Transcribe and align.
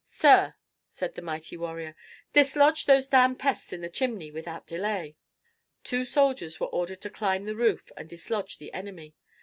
"Sir," 0.03 0.55
said 0.87 1.13
the 1.13 1.21
mighty 1.21 1.55
warrior, 1.55 1.95
"dislodge 2.33 2.87
those 2.87 3.07
damn 3.07 3.35
pests 3.35 3.71
in 3.71 3.81
the 3.81 3.87
chimney, 3.89 4.31
without 4.31 4.65
delay." 4.65 5.15
Two 5.83 6.05
soldiers 6.05 6.59
were 6.59 6.65
ordered 6.65 7.01
to 7.01 7.09
climb 7.11 7.43
the 7.43 7.55
roof 7.55 7.91
and 7.95 8.09
dislodge 8.09 8.57
the 8.57 8.73
enemy. 8.73 9.13